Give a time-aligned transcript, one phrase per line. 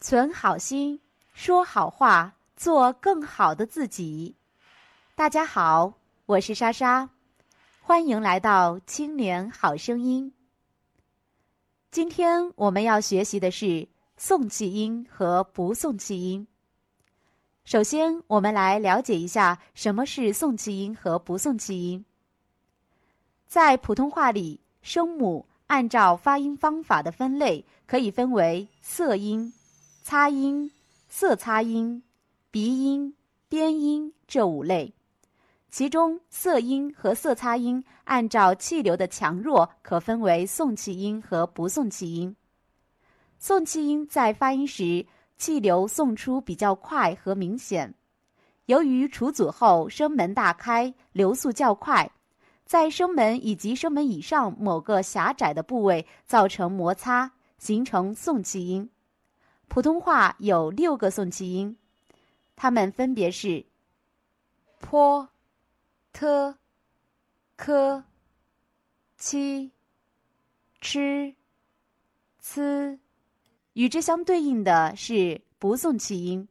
[0.00, 1.00] 存好心，
[1.32, 4.36] 说好话，做更好的自己。
[5.16, 5.92] 大家好，
[6.24, 7.10] 我是莎莎，
[7.80, 10.32] 欢迎来到青年好声音。
[11.90, 16.46] 今天我们要学习的是送气音和不送气音。
[17.64, 22.04] 首先，我们来了解一下什么是送气音和不送气音。
[23.48, 29.52] 在普通话里，声母按照发音方法的分类，可以分为色音。
[30.10, 30.70] 擦音、
[31.10, 32.02] 色擦音、
[32.50, 33.14] 鼻音、
[33.46, 34.94] 边音这五类，
[35.68, 42.34] 其中色音和色擦音按照气流的强弱，可分为送气音和不送气音。
[43.38, 45.04] 送气音在发音时，
[45.36, 47.94] 气流送出比较快和明显。
[48.64, 52.10] 由于除阻后声门大开，流速较快，
[52.64, 58.88] 在声门以及声门以上某个狭窄的部位造成摩擦，形成送气音。
[59.68, 61.76] 普通话有六个送气音，
[62.56, 63.64] 它们分别是
[64.80, 65.28] p、
[66.12, 66.54] t、k、
[67.56, 68.02] q、
[70.80, 71.34] ch、
[72.40, 72.98] c。
[73.74, 76.48] 与之相对应的是不送气音。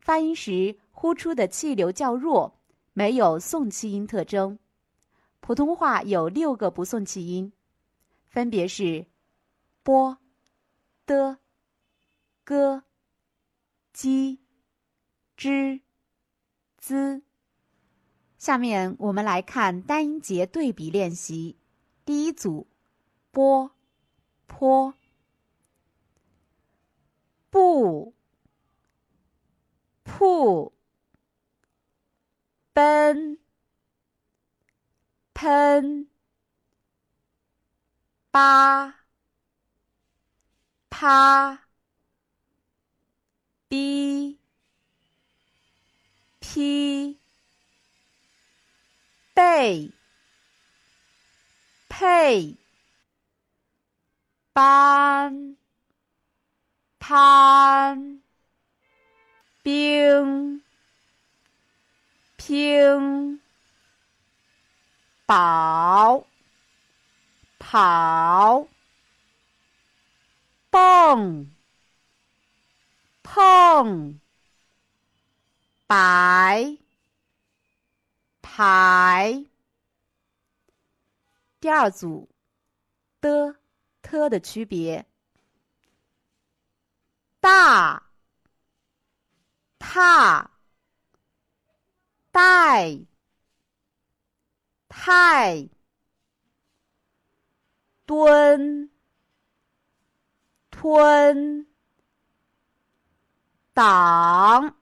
[0.00, 2.58] 发音时呼出的气流较弱，
[2.94, 4.58] 没有送气音特征。
[5.40, 7.52] 普通话有六个不送气音，
[8.26, 9.06] 分别是
[9.82, 10.16] b、
[11.06, 11.38] 的。
[12.50, 12.82] 歌、
[13.92, 14.40] 鸡、
[15.36, 15.82] 之、
[16.78, 17.22] 滋。
[18.38, 21.56] 下面我们来看单音节对比练习。
[22.04, 22.66] 第一组：
[23.30, 23.70] 波、
[24.48, 24.94] 坡、
[27.50, 28.16] 不、
[30.02, 30.72] 铺、
[32.72, 33.38] 奔、
[35.34, 36.10] 喷、
[38.32, 39.04] 八、
[40.88, 41.69] 趴。
[43.70, 44.36] B
[46.40, 47.16] p
[49.32, 49.92] 背
[51.88, 52.56] 配
[54.52, 55.56] 班
[56.98, 58.20] 攀
[59.62, 60.60] 冰
[62.36, 63.40] 拼
[65.26, 66.26] 宝
[67.60, 68.66] 跑
[70.70, 71.59] 蹦。
[73.32, 74.18] 碰，
[75.86, 76.78] 白，
[78.42, 79.46] 排。
[81.60, 82.28] 第二组
[83.20, 83.54] 的、
[84.02, 85.06] t 的区别：
[87.38, 88.02] 大、
[89.78, 90.50] 踏、
[92.32, 92.98] 带、
[94.88, 95.68] 太、
[98.06, 98.90] 蹲、
[100.72, 101.69] 吞。
[103.80, 104.76] 党，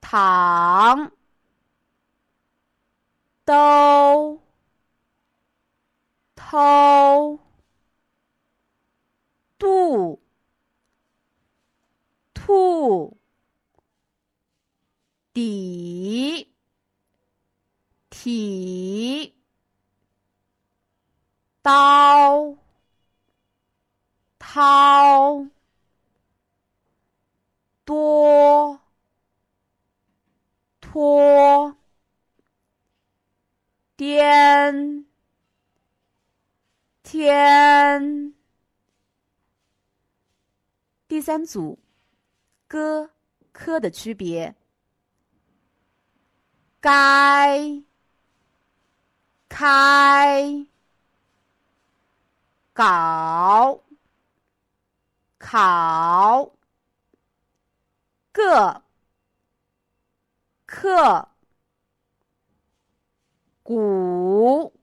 [0.00, 1.12] 躺，
[3.44, 4.40] 都，
[6.34, 7.38] 偷，
[9.58, 10.20] 度，
[12.34, 13.16] 吐，
[15.32, 16.52] 底，
[18.10, 19.36] 体，
[21.62, 22.56] 刀，
[24.36, 25.46] 掏。
[37.06, 38.34] 天。
[41.06, 41.78] 第三组，
[42.66, 43.08] 歌
[43.52, 44.52] 科的区别：
[46.80, 47.80] 该，
[49.48, 50.66] 开，
[52.72, 53.80] 搞，
[55.38, 56.52] 考。
[58.32, 58.82] 个，
[60.66, 61.28] 克，
[63.62, 64.75] 苦，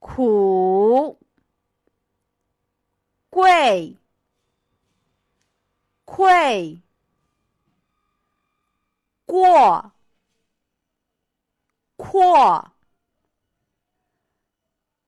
[0.00, 1.16] 苦，
[3.30, 3.96] 贵，
[6.04, 6.82] 愧，
[9.24, 9.92] 过，
[11.96, 12.72] 阔，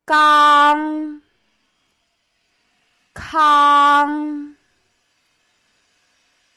[0.04, 1.20] 刚，
[3.12, 4.52] 康。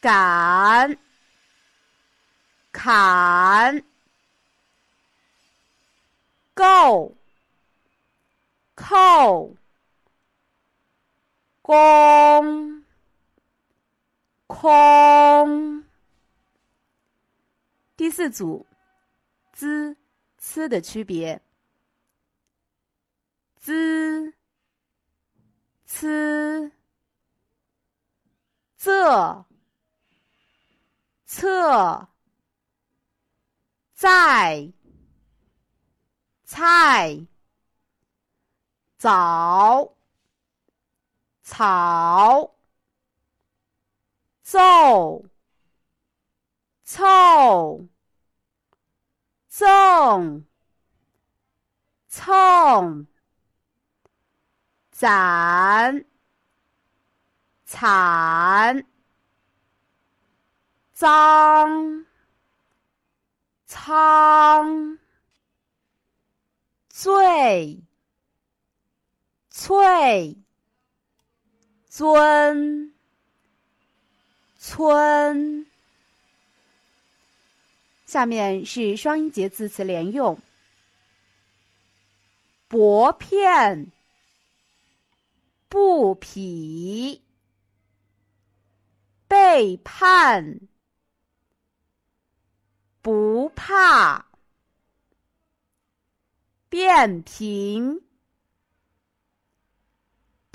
[0.06, 0.96] 感，
[2.72, 3.84] 砍，
[6.54, 7.18] 够，
[8.76, 9.56] 扣
[11.62, 12.84] 工
[14.48, 15.86] 空。
[17.96, 18.66] 第四组
[19.54, 19.96] ，z、
[20.38, 21.42] c 的区别
[23.58, 24.34] ，z、
[25.86, 26.72] c、
[28.78, 29.46] 这、
[31.26, 32.10] 侧、
[33.94, 34.72] 在、
[36.44, 37.26] 菜。
[37.26, 37.26] 菜
[38.98, 39.94] 早，
[41.44, 42.56] 草，
[44.42, 45.26] 奏，
[46.84, 47.88] 凑，
[49.48, 50.46] 纵，
[52.08, 53.08] 蹭，
[54.92, 56.06] 攒，
[57.66, 58.86] 惨。
[60.96, 62.06] 脏，
[63.68, 64.98] 苍，
[66.88, 67.84] 醉，
[69.58, 70.36] 翠，
[71.88, 72.94] 尊，
[74.58, 75.66] 村。
[78.06, 80.38] 下面是双音节字词连用：
[82.68, 83.94] 薄片，
[85.70, 87.22] 布匹，
[89.30, 90.60] 背叛。
[93.02, 94.26] 不怕，
[96.68, 98.02] 变平，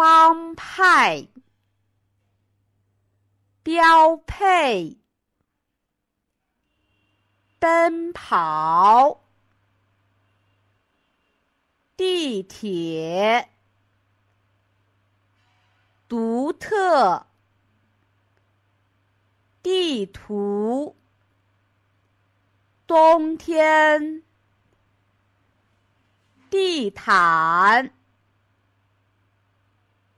[0.02, 1.29] 帮派，
[3.62, 4.97] 标配，
[7.58, 9.20] 奔跑，
[11.99, 13.50] 地铁，
[16.08, 17.26] 独特，
[19.62, 20.97] 地图。
[22.87, 24.23] 冬天，
[26.49, 27.93] 地毯，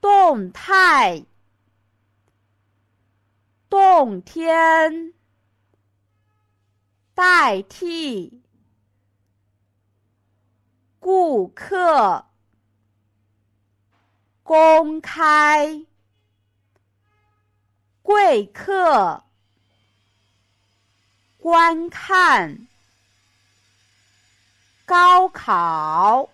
[0.03, 1.25] 动态，
[3.71, 5.15] 动天，
[7.15, 8.43] 代替，
[10.99, 12.27] 顾客，
[14.43, 15.87] 公开，
[18.03, 19.25] 贵客。
[21.39, 22.69] 观看，
[24.85, 26.29] 高考，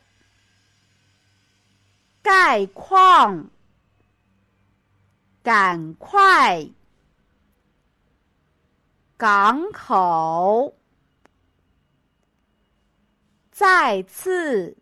[2.21, 3.49] 概况，
[5.49, 6.69] 赶快，
[9.17, 10.77] 港口，
[13.50, 14.77] 再次，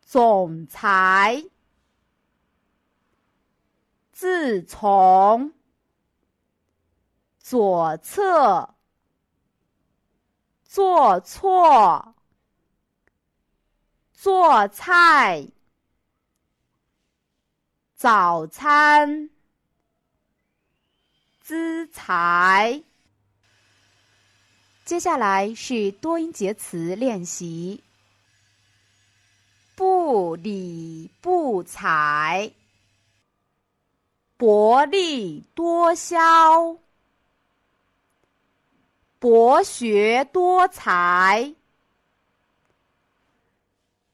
[0.00, 1.44] 总裁，
[4.12, 5.52] 自从。
[7.40, 8.76] 左侧，
[10.62, 12.14] 做错，
[14.12, 15.48] 做菜，
[17.98, 19.28] 早餐，
[21.40, 22.80] 资财。
[24.84, 27.82] 接下来是多音节词练习：
[29.74, 32.52] 不理不睬，
[34.36, 36.78] 薄利多销。
[39.18, 41.52] 博学多才，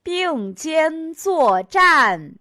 [0.03, 2.37] 并肩作战，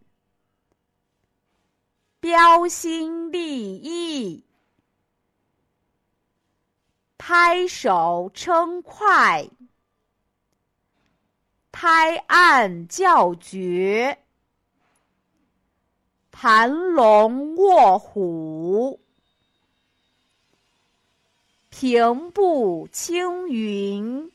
[2.23, 4.45] 标新立异，
[7.17, 9.49] 拍手称快，
[11.73, 14.17] 拍案叫绝，
[16.31, 19.01] 盘龙卧虎。
[21.69, 24.31] 平步青云，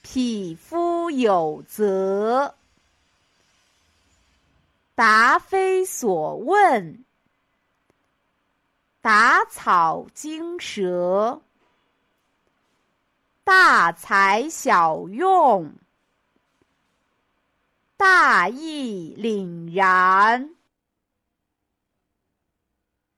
[0.00, 2.54] 匹夫有责。
[4.98, 7.04] 答非所问，
[9.00, 11.40] 打草惊蛇。
[13.44, 15.72] 大材小用，
[17.96, 20.56] 大义凛然。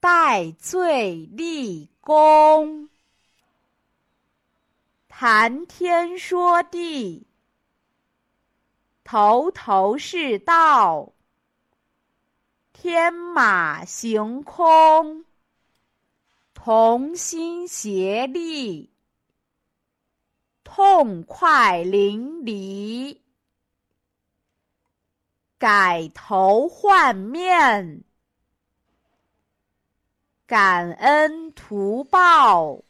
[0.00, 2.90] 戴罪立功，
[5.08, 7.26] 谈天说地，
[9.02, 11.10] 头头是道，
[12.82, 15.26] 天马行空，
[16.54, 18.88] 同心协力，
[20.64, 23.18] 痛快淋漓，
[25.58, 28.02] 改头换面。
[30.46, 32.80] 感恩图报，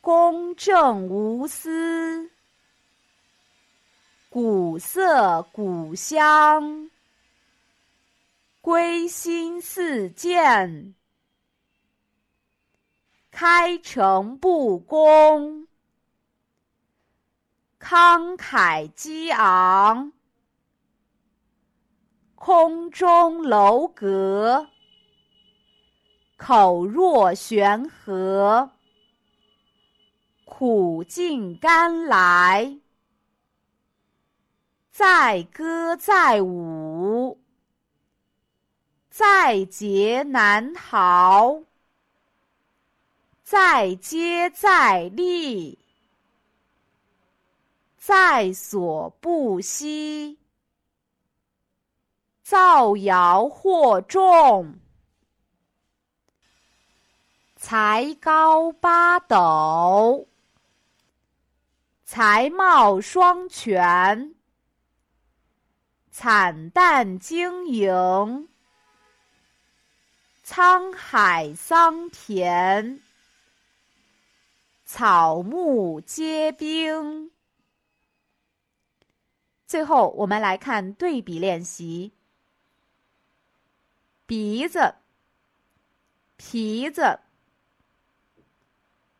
[0.00, 2.28] 公正无私，
[4.28, 6.90] 古色古香，
[8.74, 10.96] 归心似箭，
[13.30, 15.68] 开诚布公，
[17.78, 20.12] 慷慨激昂，
[22.34, 24.68] 空中楼阁。
[26.36, 28.72] 口若悬河，
[30.44, 32.80] 苦尽甘来。
[34.90, 37.38] 载歌载舞，
[39.16, 41.62] 在劫难逃；
[43.44, 45.78] 在接再厉，
[47.96, 50.36] 在所不惜。
[52.42, 54.80] 造谣惑众，
[57.54, 60.26] 才高八斗，
[62.04, 64.34] 才貌双全。
[66.10, 68.48] 惨淡经营，
[70.44, 73.00] 沧海桑田，
[74.84, 77.30] 草木皆兵。
[79.66, 82.12] 最后，我们来看对比练习：
[84.26, 84.96] 鼻子、
[86.36, 87.20] 皮子、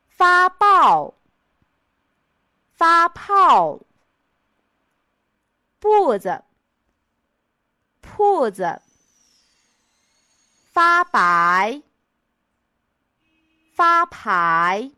[0.06, 1.14] 发报、
[2.74, 3.80] 发泡、
[5.80, 6.44] 步子。
[8.02, 8.82] 铺子，
[10.74, 11.82] 发白，
[13.72, 14.90] 发牌，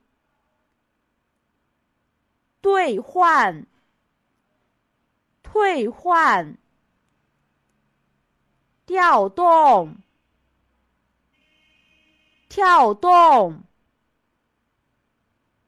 [2.62, 3.66] 兑换，
[5.42, 6.56] 退换，
[8.86, 9.98] 调动，
[12.48, 13.62] 跳动，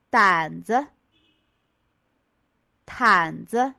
[0.08, 0.86] 胆子，
[2.86, 3.74] 毯子，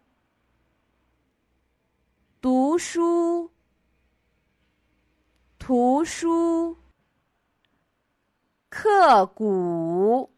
[2.40, 3.52] 读书。
[5.70, 6.80] 图书，
[8.70, 10.34] 刻骨，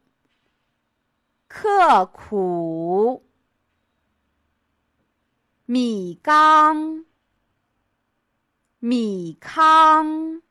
[1.47, 3.25] 刻苦，
[5.65, 7.05] 米缸，
[8.79, 10.41] 米糠，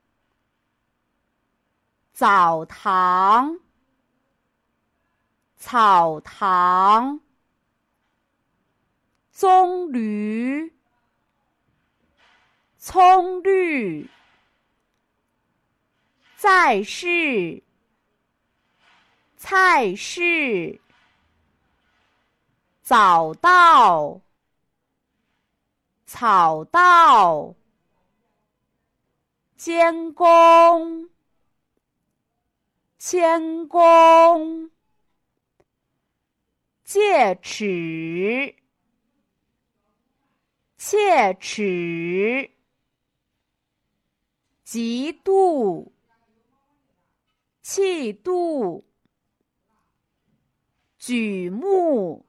[2.14, 3.60] 澡堂，
[5.58, 7.20] 草堂，
[9.30, 10.72] 棕榈，
[12.78, 14.08] 葱绿。
[16.42, 17.62] 在世，
[19.36, 20.80] 菜市，
[22.80, 24.22] 早到，
[26.06, 27.54] 草稻，
[29.58, 31.10] 监工，
[32.98, 34.70] 谦恭，
[36.84, 38.56] 戒尺，
[40.78, 42.50] 切齿，
[44.64, 45.92] 嫉妒。
[47.72, 48.84] 气度，
[50.98, 52.26] 举目，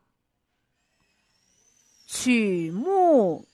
[2.05, 3.47] 曲目。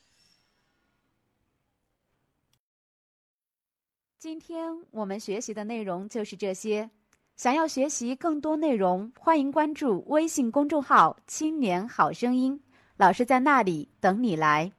[4.20, 6.90] 今天我们学习的内容就是这些。
[7.38, 12.62] 想要学习更多内容，欢迎关注微信公众号“青年好声音”，
[12.98, 14.74] 老师在那里等你来。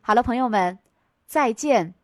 [0.00, 0.78] 好了，朋友们，
[1.26, 1.94] 再见。